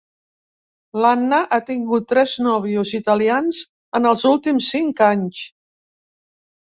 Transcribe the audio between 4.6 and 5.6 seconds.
cinc anys.